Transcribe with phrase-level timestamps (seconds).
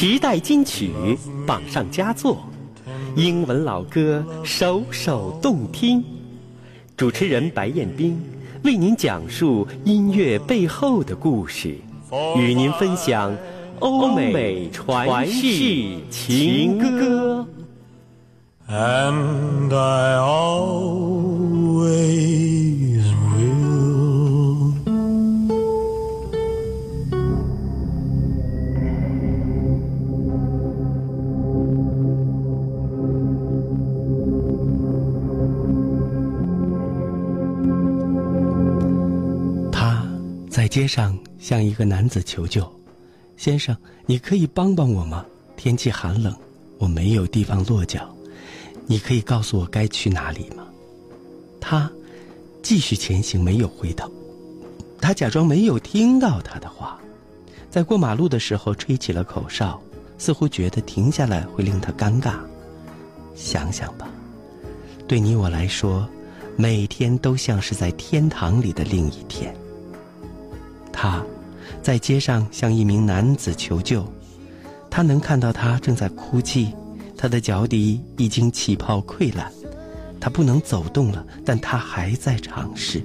[0.00, 0.92] 时代金曲
[1.44, 2.38] 榜上佳作，
[3.16, 6.04] 英文老歌首首动听。
[6.96, 8.16] 主持人白彦斌
[8.62, 11.74] 为您讲述音乐背后的故事，
[12.36, 13.36] 与您分享
[13.80, 15.42] 欧美传世
[16.10, 17.44] 情歌。
[18.68, 21.18] And I always
[40.68, 42.70] 街上向一个男子求救
[43.36, 43.76] ：“先生，
[44.06, 45.24] 你可以帮帮我吗？
[45.56, 46.34] 天气寒冷，
[46.78, 48.08] 我没有地方落脚，
[48.86, 50.64] 你可以告诉我该去哪里吗？”
[51.60, 51.90] 他
[52.62, 54.10] 继续前行，没有回头。
[55.00, 57.00] 他假装没有听到他的话，
[57.70, 59.80] 在过马路的时候吹起了口哨，
[60.18, 62.34] 似乎觉得停下来会令他尴尬。
[63.34, 64.08] 想想吧，
[65.06, 66.08] 对你我来说，
[66.56, 69.54] 每天都像是在天堂里的另一天。
[71.00, 71.22] 他，
[71.80, 74.04] 在街上向一名男子求救，
[74.90, 76.74] 他能看到他正在哭泣，
[77.16, 79.48] 他的脚底已经起泡溃烂，
[80.18, 83.00] 他不能走动了，但他还在尝试。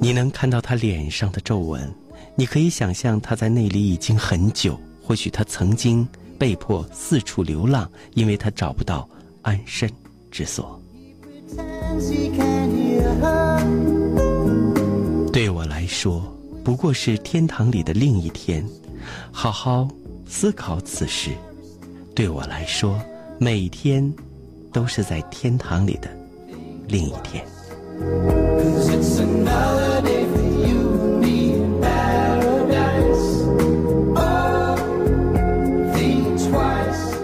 [0.00, 1.88] 你能看到他脸上的皱纹，
[2.34, 6.04] 你可以想象他在那里已经很久，或许他曾经
[6.36, 9.08] 被迫四处流浪，因为他找不到
[9.42, 9.88] 安身
[10.28, 10.76] 之所。
[15.72, 16.22] 来说，
[16.62, 18.62] 不过是天堂里的另一天。
[19.32, 19.88] 好好
[20.26, 21.30] 思考此事。
[22.14, 23.00] 对我来说，
[23.38, 24.12] 每天
[24.70, 26.10] 都是在天堂里的
[26.88, 27.42] 另一天。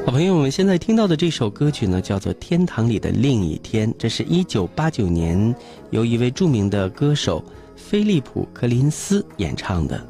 [0.06, 5.54] 好朋友，们现在听到的这首歌曲呢，叫做《天堂里的另一天》，这是一九八九年
[5.90, 7.44] 由一位著名的歌手
[7.78, 10.04] 菲利普·柯林斯演唱的。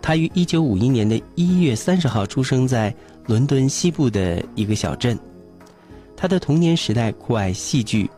[0.00, 2.94] 他于一九五一年的一月三十号出生在
[3.26, 5.18] 伦敦西部的一个小镇。
[6.16, 8.08] 他的童年时代酷爱戏剧，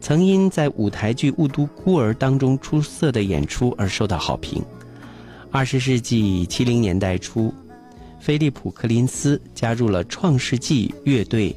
[0.00, 4.62] 曾因在舞台剧《雾都孤儿》当中出色的演出而受到好评。
[5.50, 7.52] 二十世纪七零年代初，
[8.20, 11.54] 菲利普·柯林斯加入了创世纪乐队，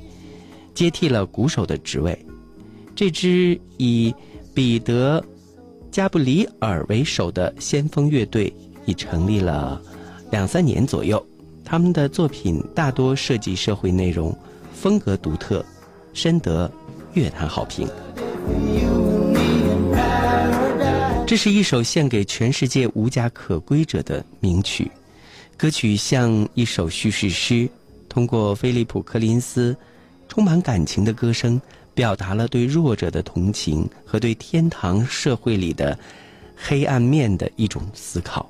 [0.74, 2.18] 接替了鼓手的职位。
[2.96, 4.14] 这支以
[4.54, 5.20] 彼得·
[5.94, 8.52] 加布里尔为首的先锋乐队
[8.88, 9.80] 已成立了
[10.32, 11.24] 两三年左右。
[11.64, 14.36] 他们的作品大多涉及社会内容，
[14.74, 15.64] 风格独特，
[16.12, 16.70] 深得
[17.14, 17.88] 乐坛好评。
[21.28, 24.90] 这是一首献给全世界无家可归者的名曲。
[25.56, 27.70] 歌曲像一首叙事诗，
[28.10, 29.78] 通过菲利普·柯林斯
[30.28, 31.62] 充满感情的歌声，
[31.94, 35.98] 表达了对弱者的同情和对天堂社会里的
[36.56, 38.50] 黑暗面的一种思考。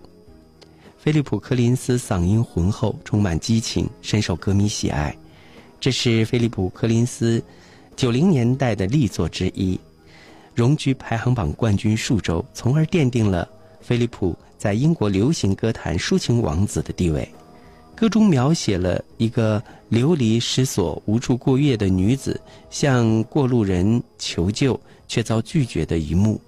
[0.97, 5.13] 菲利普·柯林斯嗓音浑厚，充满激情，深受歌迷喜爱。
[5.79, 7.43] 这是菲利普·柯林斯
[7.95, 9.77] 九零年代的力作之一，
[10.55, 13.47] 荣居排行榜冠军数周，从而奠定了
[13.81, 17.27] 菲利普在英国流行歌坛抒情王子的地位。
[17.95, 22.39] 歌中描写了一个流离失所、无处过夜的女子
[22.69, 26.41] 向过路人求救却遭拒绝的一幕。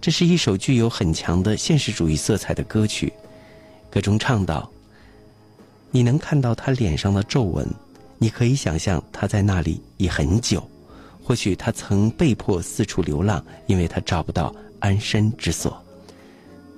[0.00, 3.12] 这是一首具有很强的现实主义色彩的歌曲。
[3.90, 4.70] 歌中唱道
[5.90, 7.68] ：“你能看到他脸上的皱纹，
[8.16, 10.66] 你可以想象他在那里已很久。
[11.22, 15.76] 或许他曾被迫四处流浪，因为他找不到安身之所。”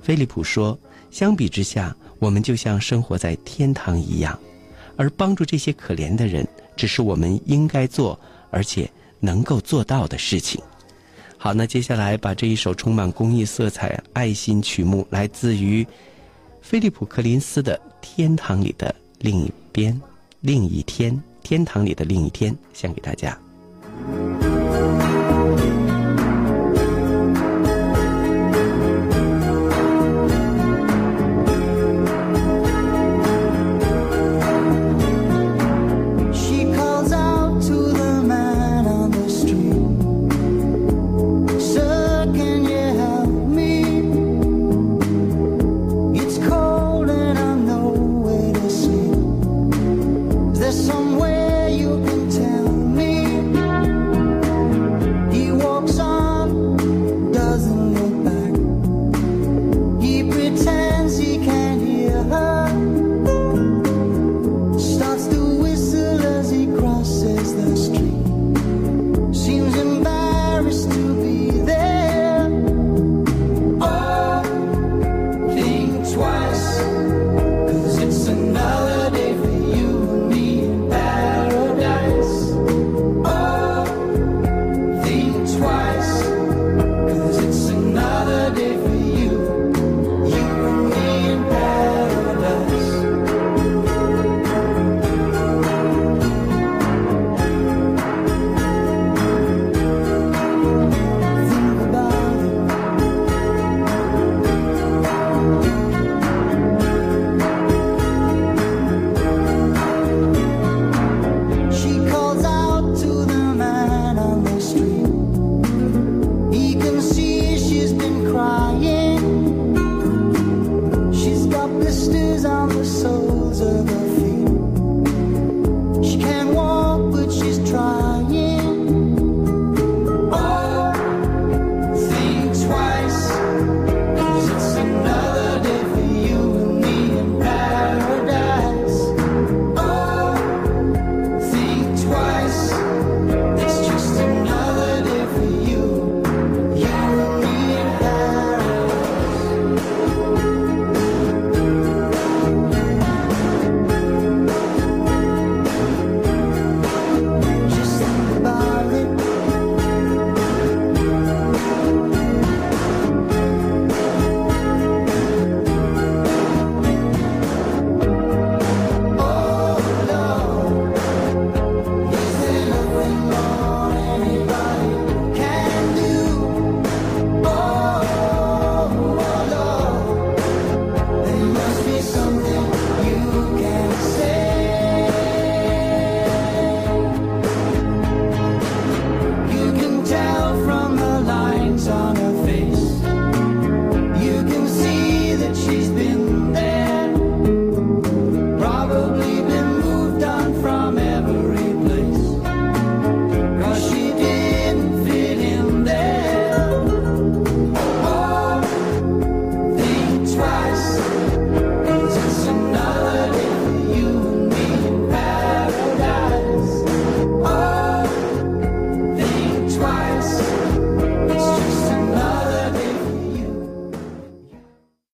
[0.03, 0.77] 菲利普说
[1.11, 4.39] ：“相比之下，我们就像生活在天堂一样，
[4.97, 8.17] 而帮助这些可怜的人，只是我们应该做
[8.53, 8.89] 而且
[9.19, 10.63] 能够做到的事情。”
[11.37, 15.87] 好，那接下来把这一首充满公益色彩、爱心曲目，来自于
[16.61, 19.95] 菲利普·柯林斯的《天堂里的另一边》、
[20.41, 23.37] 另一天，《天堂里的另一天》，献给大家。